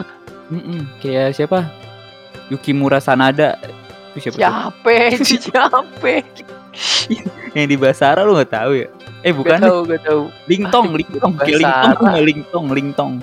Mm-mm. 0.51 0.79
kayak 0.99 1.27
siapa? 1.33 1.59
Yukimura 2.51 2.99
Sanada 2.99 3.55
itu 4.11 4.27
siapa 4.27 4.35
tuh? 4.35 4.41
siapa 4.43 4.91
siapa 5.47 6.09
yang 7.55 7.67
di 7.67 7.77
Basara 7.79 8.23
lu 8.23 8.35
nggak 8.35 8.51
tahu 8.51 8.71
ya? 8.75 8.87
Eh 9.21 9.31
gak 9.31 9.37
bukan 9.37 9.59
tahu 9.59 9.77
gak 9.87 10.01
tahu. 10.03 10.21
Lingtong 10.47 10.87
Lingtong. 10.95 11.33
Kayak 11.37 11.59
Lingtong 11.61 11.99
nggak 12.03 12.25
Lingtong 12.27 12.65
Lingtong. 12.71 13.13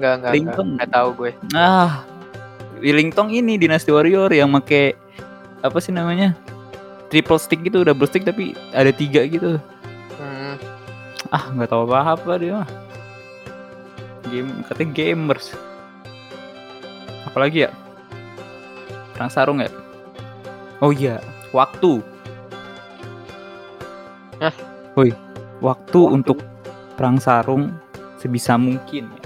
Nggak 0.00 0.12
nggak 0.20 0.32
Lingtong. 0.32 0.68
nggak 0.76 0.88
nggak 0.88 0.90
tahu 0.92 1.08
gue. 1.16 1.30
Ah. 1.52 1.90
Lingtong 2.80 3.28
ini 3.28 3.60
Dynasty 3.60 3.92
Warrior 3.92 4.32
yang 4.32 4.48
make 4.48 4.96
apa 5.60 5.76
sih 5.80 5.92
namanya? 5.92 6.32
Triple 7.12 7.36
stick 7.36 7.60
gitu 7.60 7.84
double 7.84 8.08
stick 8.08 8.24
tapi 8.24 8.56
ada 8.72 8.88
tiga 8.88 9.20
gitu. 9.26 9.60
Hmm. 10.16 10.54
ah 11.28 11.44
nggak 11.52 11.68
tahu 11.68 11.84
apa 11.90 12.16
apa 12.16 12.32
dia 12.36 12.52
mah 12.58 12.68
game 14.30 14.62
katanya 14.64 14.90
gamers. 14.94 15.52
Apalagi 17.26 17.66
ya? 17.66 17.70
Perang 19.14 19.30
sarung 19.30 19.60
ya? 19.60 19.68
Oh 20.80 20.94
iya. 20.94 21.18
Waktu. 21.50 22.00
Hah? 24.40 24.54
woi 24.96 25.12
waktu, 25.60 26.00
Waktu? 26.00 26.00
untuk 26.16 26.38
perang 26.96 27.20
sarung 27.20 27.70
sebisa 28.16 28.56
mungkin 28.56 29.08
ya. 29.20 29.22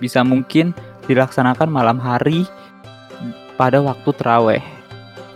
bisa 0.00 0.20
mungkin 0.24 0.72
dilaksanakan 1.06 1.68
malam 1.68 2.00
hari 2.00 2.48
pada 3.54 3.78
waktu 3.80 4.10
teraweh 4.16 4.62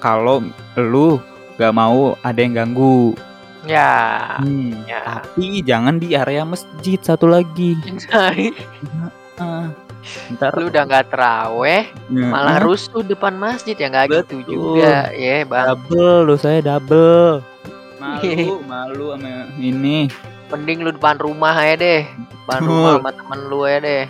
kalau 0.01 0.43
lu 0.77 1.21
gak 1.61 1.73
mau 1.77 2.17
ada 2.25 2.41
yang 2.41 2.57
ganggu 2.57 3.13
ya 3.67 4.39
Hmm, 4.39 4.87
ya. 4.87 5.03
tapi 5.03 5.63
jangan 5.67 5.99
di 5.99 6.15
area 6.15 6.47
masjid 6.47 6.99
satu 7.03 7.27
lagi. 7.27 7.75
Ah, 9.39 9.71
ntar 10.35 10.51
lu 10.59 10.67
udah 10.67 10.83
nggak 10.83 11.15
teraweh 11.15 11.87
Ya, 12.11 12.27
malah 12.27 12.59
ah, 12.59 12.63
rusuh 12.65 13.07
depan 13.07 13.39
masjid 13.39 13.79
ya 13.79 13.87
nggak 13.87 14.07
gitu 14.27 14.43
juga 14.43 15.11
ya 15.15 15.47
bang 15.47 15.67
double 15.75 16.27
lo 16.27 16.35
saya 16.35 16.59
double. 16.65 17.43
Malu, 17.99 18.63
malu 18.67 19.07
sama 19.19 19.51
ini. 19.59 20.07
Mending 20.49 20.87
lu 20.87 20.91
depan 20.95 21.19
rumah 21.19 21.55
ya 21.61 21.75
deh. 21.77 22.03
Depan 22.07 22.59
Betul. 22.63 22.71
rumah 22.71 22.93
sama 22.99 23.11
temen 23.15 23.41
lu 23.51 23.61
ya 23.67 23.79
deh. 23.83 24.05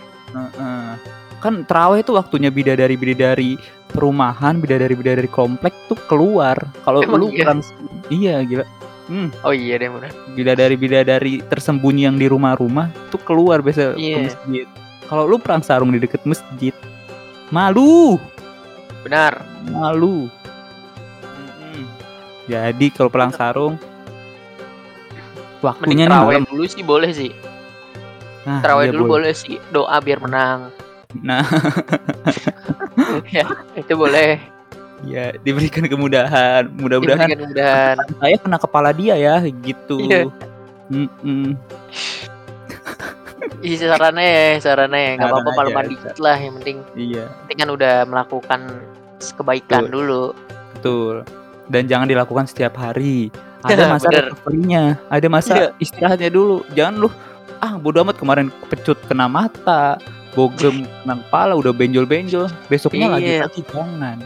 Kan 1.39 1.65
terawih 1.65 2.03
itu 2.03 2.13
waktunya 2.15 2.51
bidadari-bidadari 2.53 3.57
perumahan, 3.91 4.61
bidadari-bidadari 4.61 5.31
komplek 5.31 5.73
tuh 5.89 5.99
keluar. 6.07 6.59
Kalau 6.85 7.01
lu 7.03 7.33
iya? 7.33 7.43
perang 7.43 7.61
iya 8.13 8.35
gila. 8.45 8.65
Hmm, 9.09 9.33
Oh 9.41 9.51
iya 9.51 9.81
deh 9.81 9.89
bener. 9.89 10.13
bidadari-bidadari 10.33 11.41
tersembunyi 11.43 12.05
yang 12.05 12.17
di 12.17 12.29
rumah-rumah 12.29 12.93
tuh 13.09 13.17
keluar 13.19 13.65
biasa 13.65 13.97
ke 13.97 13.99
Iya. 13.99 14.17
masjid. 14.29 14.67
Kalau 15.09 15.25
lu 15.25 15.41
perang 15.41 15.65
sarung 15.65 15.89
di 15.89 15.97
deket 15.97 16.21
masjid, 16.23 16.77
malu, 17.49 18.21
Benar. 19.01 19.41
malu. 19.67 20.29
Mm-mm. 21.25 21.89
Jadi 22.45 22.87
kalau 22.93 23.09
perang 23.09 23.33
sarung 23.33 23.81
Mending 25.59 25.65
waktunya 25.65 26.05
nih 26.05 26.13
terawih 26.13 26.45
dulu 26.47 26.65
sih 26.69 26.83
boleh 26.83 27.11
sih. 27.11 27.33
Nah, 28.45 28.61
Terawih 28.61 28.87
iya, 28.87 28.93
dulu 28.93 29.05
boleh. 29.09 29.13
boleh 29.29 29.33
sih. 29.35 29.57
Doa 29.69 29.97
biar 29.99 30.21
menang. 30.21 30.69
Nah, 31.19 31.41
ya, 33.33 33.45
itu 33.75 33.93
boleh. 33.93 34.39
Ya 35.05 35.35
diberikan 35.41 35.85
kemudahan. 35.87 36.67
Mudah-mudahan 36.73 37.29
Diberikan 37.29 37.41
kemudahan. 37.45 37.97
saya 38.19 38.37
kena 38.39 38.59
kepala 38.59 38.91
dia 38.91 39.15
ya 39.15 39.37
gitu. 39.63 39.99
Iya. 40.03 40.27
Mm-mm. 40.89 41.55
Isi 43.59 43.83
sarannya 43.83 44.23
ya, 44.23 44.47
sarannya 44.63 45.01
ya. 45.01 45.11
Nggak 45.19 45.29
Saran 45.29 45.43
apa-apa 45.43 45.63
malam 45.67 45.91
dikit 45.91 46.17
lah. 46.19 46.37
Yang 46.39 46.55
penting, 46.63 46.77
Iya, 46.95 47.25
penting 47.45 47.59
kan 47.59 47.69
udah 47.71 47.95
melakukan 48.07 48.61
kebaikan 49.35 49.83
Betul. 49.87 49.95
dulu. 49.95 50.25
betul. 50.75 51.15
Dan 51.69 51.85
jangan 51.85 52.07
dilakukan 52.07 52.47
setiap 52.47 52.79
hari. 52.79 53.29
Ada 53.67 53.91
masa 53.91 54.07
recovery-nya, 54.15 54.95
ada 55.11 55.27
masa 55.27 55.53
Iya. 55.53 55.69
istirahatnya 55.83 56.31
dulu. 56.31 56.63
Jangan 56.73 56.95
lu 57.03 57.09
ah 57.59 57.75
bodo 57.75 57.99
amat 58.07 58.15
kemarin 58.15 58.55
kepecut 58.63 58.95
kena 59.11 59.27
mata, 59.27 59.99
bogem 60.31 60.87
kena 61.03 61.19
kepala 61.27 61.59
udah 61.59 61.75
benjol-benjol. 61.75 62.47
Besoknya 62.71 63.11
lagi 63.11 63.27
Iya. 63.35 63.51
lagi 63.51 63.67
jangan. 63.67 64.23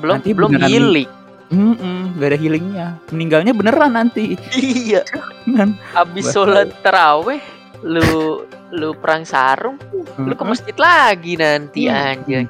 Belum 0.00 0.14
Nanti 0.18 0.30
belum 0.34 0.50
healing. 0.58 1.10
Mm-mm, 1.52 2.18
gak 2.18 2.34
ada 2.34 2.38
healingnya. 2.40 2.86
Meninggalnya 3.12 3.52
beneran 3.54 3.94
nanti. 3.94 4.34
iya. 4.56 5.04
Kan? 5.46 5.76
Abis 5.92 6.32
sholat 6.32 6.72
terawih, 6.82 7.38
lu 7.84 8.42
lu 8.74 8.90
perang 8.96 9.22
sarung, 9.22 9.78
lu 10.18 10.34
ke 10.34 10.42
masjid 10.42 10.74
lagi 10.74 11.38
nanti 11.38 11.86
Hmm. 11.86 11.94
anjay. 11.94 12.44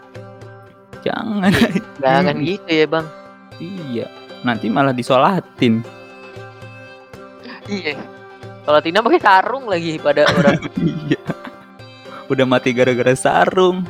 Jangan. 1.04 1.52
Jangan 2.00 2.34
Mm. 2.38 2.44
gitu 2.48 2.70
ya 2.70 2.86
bang. 2.88 3.06
iya. 3.60 4.06
Nanti 4.40 4.72
malah 4.72 4.92
disolatin. 4.92 5.84
Iya. 7.64 7.96
Kalau 8.64 8.80
Tina 8.80 9.04
pakai 9.04 9.20
sarung 9.20 9.68
lagi 9.68 10.00
pada 10.00 10.24
orang. 10.32 10.56
iya. 11.04 11.20
Udah 12.24 12.46
mati 12.48 12.72
gara-gara 12.72 13.12
sarung. 13.12 13.84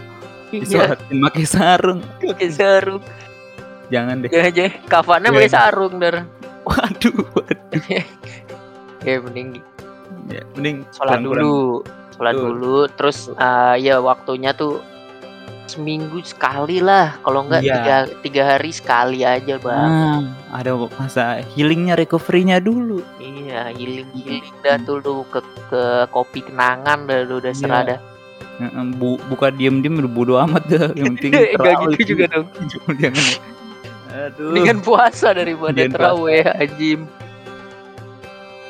Iya. 0.51 0.59
Disolatin 0.59 1.17
pakai 1.23 1.45
sarung. 1.47 2.01
Pakai 2.19 2.51
sarung. 2.51 3.03
Jangan 3.95 4.17
deh. 4.21 4.31
Ya 4.31 4.43
aja. 4.45 4.65
Kafannya 4.85 5.31
Iya. 5.31 5.37
pakai 5.39 5.53
sarung 5.53 5.95
dar. 5.97 6.27
Waduh. 6.67 7.19
waduh. 7.31 7.83
Ya 9.05 9.17
mending 9.21 9.63
Ya, 10.25 10.41
mending 10.57 10.89
sholat 10.91 11.21
dulu. 11.21 11.85
Sholat 12.17 12.35
dulu. 12.35 12.77
Terus 12.91 13.29
eh, 13.31 13.75
ya 13.79 14.01
waktunya 14.01 14.51
tuh 14.51 14.81
seminggu 15.67 16.21
sekali 16.25 16.81
lah. 16.81 17.21
Kalau 17.21 17.45
enggak 17.45 17.61
Iya. 17.61 17.75
tiga, 17.75 17.97
tiga 18.21 18.43
hari 18.47 18.71
sekali 18.71 19.21
aja 19.21 19.57
bang. 19.57 19.85
Nah, 19.85 20.21
ada 20.51 20.73
masa 20.97 21.45
healingnya, 21.53 21.95
recovery-nya 21.95 22.57
dulu. 22.59 23.05
Iya, 23.17 23.69
healing 23.73 24.09
healing 24.15 24.45
dah 24.61 24.81
tuh 24.81 25.01
lu 25.01 25.25
ke 25.29 25.41
ke 25.69 25.83
kopi 26.09 26.41
kenangan 26.41 27.05
dah 27.05 27.21
lu 27.23 27.39
udah 27.39 27.53
Iya. 27.53 27.61
serah 27.61 27.83
dah. 27.87 28.01
Heeh, 28.55 28.85
Bu, 28.95 29.19
buka 29.29 29.51
diem-diem 29.51 29.99
udah 29.99 30.13
bodo 30.15 30.35
amat 30.41 30.63
dah. 30.71 30.87
Yang 30.95 31.21
penting 31.21 31.33
gitu 31.99 32.17
juga 32.17 32.25
dong. 32.33 32.47
Jangan. 33.03 33.54
Aduh. 34.15 34.55
Mendingan 34.55 34.79
puasa 34.79 35.35
daripada 35.35 35.75
terawih 35.85 36.47
anjim. 36.47 37.11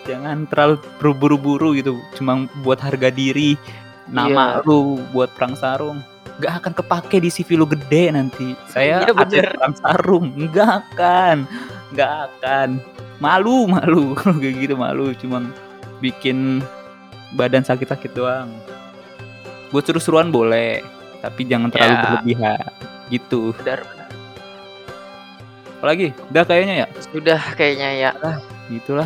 Jangan 0.05 0.45
terlalu 0.49 0.81
berburu-buru 0.97 1.77
gitu. 1.77 1.97
Cuma 2.13 2.45
buat 2.61 2.77
harga 2.77 3.09
diri. 3.09 3.57
Nama 4.05 4.61
Iya. 4.61 4.69
lu 4.69 5.01
buat 5.13 5.33
perang 5.33 5.57
sarung. 5.57 6.01
Gak 6.41 6.61
akan 6.61 6.73
kepake 6.75 7.17
di 7.21 7.29
CV 7.29 7.55
lu 7.55 7.65
gede 7.65 8.11
nanti. 8.11 8.53
Saya 8.69 9.01
atlet 9.01 9.17
bener. 9.17 9.49
perang 9.55 9.77
sarung. 9.77 10.27
Nggak 10.35 10.71
akan. 10.83 11.37
Nggak 11.93 12.13
akan. 12.27 12.69
Malu, 13.17 13.65
malu. 13.65 14.13
Kayak 14.43 14.55
gitu 14.61 14.75
malu. 14.77 15.13
Cuma 15.15 15.41
bikin 16.01 16.61
badan 17.33 17.65
sakit-sakit 17.65 18.13
doang. 18.13 18.53
Buat 19.71 19.89
seru-seruan 19.89 20.29
boleh. 20.29 20.85
Tapi 21.21 21.49
jangan 21.49 21.73
terlalu 21.73 21.89
Ya. 21.91 22.01
berlebihan. 22.03 22.61
Gitu. 23.09 23.41
Benar 23.57 23.81
benar. 23.85 24.04
Apalagi? 25.85 26.17
Udah 26.33 26.49
kayaknya 26.49 26.75
ya? 26.81 26.87
Sudah 27.13 27.41
kayaknya 27.61 27.89
ya. 27.93 28.11
Gitulah. 28.73 29.05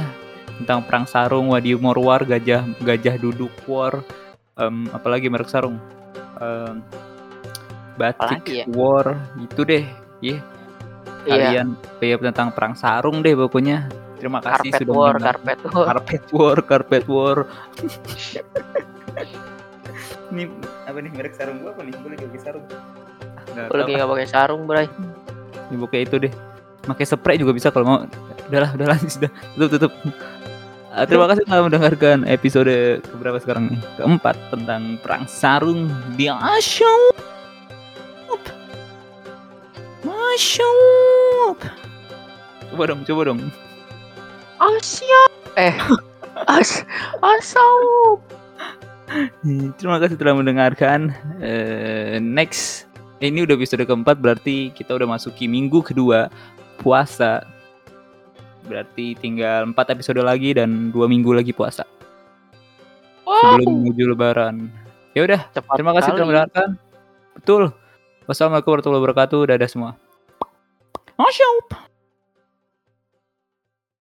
Tentang 0.63 0.87
perang 0.87 1.11
sarung, 1.11 1.51
Wadimor 1.51 1.99
War, 1.99 2.23
gajah 2.23 2.63
gajah 2.79 3.19
duduk 3.19 3.51
war. 3.67 3.99
Em, 4.55 4.87
apalagi 4.95 5.27
merek 5.27 5.51
sarung? 5.51 5.83
Em, 6.39 6.79
batik 7.99 8.47
Apalagi 8.47 8.63
ya? 8.63 8.65
war. 8.71 9.19
Gitu 9.43 9.67
deh. 9.67 9.91
Iya. 10.23 10.39
Iya. 11.27 11.35
Kalian 11.35 11.69
ya, 11.99 12.17
tentang 12.31 12.55
perang 12.55 12.79
sarung 12.79 13.27
deh 13.27 13.35
pokoknya. 13.35 13.91
Terima 14.23 14.39
kasih 14.39 14.71
Carpet 14.71 14.79
sudah 14.79 14.95
war, 14.95 15.17
carpet 15.19 15.59
war. 15.67 15.83
Carpet 15.83 16.25
war, 16.31 16.59
carpet 16.63 17.05
war. 17.11 17.39
ini 20.31 20.47
apa 20.87 20.99
nih 21.03 21.11
merek 21.11 21.35
sarung 21.35 21.59
gua 21.59 21.75
apa 21.75 21.83
nih? 21.83 21.95
Gua 21.99 22.15
lagi 22.15 22.23
pakai 22.23 22.43
sarung. 22.47 22.65
Ah, 22.71 23.43
nggak 23.51 23.67
Gue 23.67 23.79
lagi 23.83 23.93
nggak 23.99 24.11
pakai 24.15 24.29
sarung, 24.31 24.63
Bray. 24.71 24.87
Ya, 25.75 25.75
pokoknya 25.75 26.07
itu 26.07 26.19
deh. 26.23 26.35
Pakai 26.89 27.05
spray 27.05 27.37
juga 27.37 27.53
bisa 27.53 27.69
kalau 27.69 27.85
mau. 27.85 27.99
Udahlah, 28.49 28.73
udah 28.73 28.87
lanjut 28.97 29.11
sudah. 29.21 29.31
Tutup, 29.55 29.71
tutup. 29.77 29.93
Ah, 30.89 31.05
terima 31.05 31.29
kasih 31.29 31.45
telah 31.45 31.69
mendengarkan 31.69 32.25
episode 32.25 33.05
keberapa 33.13 33.37
sekarang 33.39 33.77
nih? 33.77 33.81
Keempat 34.01 34.35
tentang 34.49 34.97
perang 35.05 35.29
sarung 35.29 35.93
di 36.17 36.33
Asyop. 36.33 37.13
Asyop. 40.09 41.59
Coba 42.73 42.83
dong, 42.89 43.01
coba 43.05 43.21
dong. 43.29 43.41
Asia. 44.59 45.23
Eh. 45.55 45.75
As 46.47 46.87
asau. 47.19 48.19
Hmm, 49.43 49.75
Terima 49.75 49.99
kasih 49.99 50.15
telah 50.15 50.39
mendengarkan. 50.39 51.11
Eh, 51.43 52.23
next, 52.23 52.87
ini 53.19 53.43
udah 53.43 53.59
episode 53.59 53.83
keempat 53.83 54.23
berarti 54.23 54.71
kita 54.71 54.95
udah 54.95 55.19
masuki 55.19 55.51
minggu 55.51 55.83
kedua 55.83 56.31
puasa. 56.79 57.43
Berarti 58.69 59.17
tinggal 59.19 59.69
empat 59.73 59.93
episode 59.93 60.21
lagi 60.21 60.53
dan 60.53 60.93
dua 60.93 61.09
minggu 61.09 61.33
lagi 61.33 61.57
puasa 61.57 61.89
Wow. 63.25 63.61
sebelum 63.61 63.85
menuju 63.85 64.05
Lebaran. 64.17 64.73
Ya 65.13 65.25
udah, 65.25 65.41
terima 65.77 65.93
kasih 65.97 66.17
telah 66.17 66.27
mendengarkan. 66.29 66.69
Betul. 67.37 67.63
Wassalamualaikum 68.25 68.71
warahmatullahi 68.77 69.03
wabarakatuh. 69.05 69.41
Dadah 69.53 69.69
semua. 69.69 69.91
Asyaup. 71.19 71.67